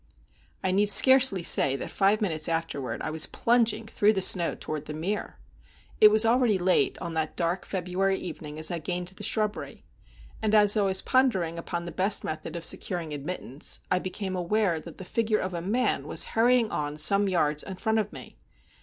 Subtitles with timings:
[0.63, 4.85] I need scarcely say that five minutes afterward I was plunging through the snow toward
[4.87, 5.37] The Mere.
[5.99, 9.85] It was already late on that dark February evening as I gained the shrubbery;
[10.41, 14.79] and as I was pondering upon the best method of securing admittance, I became aware
[14.79, 18.39] that the figure of a man was hurrying on some yards in front of me.